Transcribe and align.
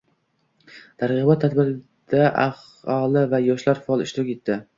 Targ‘ibot 1.03 1.41
tadbirida 1.43 2.25
aholi 2.45 3.25
va 3.37 3.43
yoshlar 3.51 3.85
faol 3.87 4.05
ishtirok 4.09 4.35
etdi 4.37 4.61